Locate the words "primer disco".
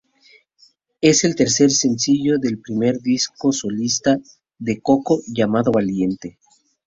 2.59-3.51